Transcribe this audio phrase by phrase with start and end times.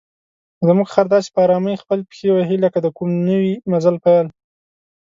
[0.67, 4.27] زموږ خر داسې په آرامۍ خپلې پښې وهي لکه د کوم نوي مزل پیل.